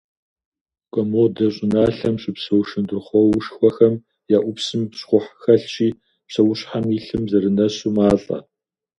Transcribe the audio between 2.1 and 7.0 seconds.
щыпсэу шындрыхъуоушхуэхэм я ӏупсым щхъухь хэлъщи, псэущхьэм и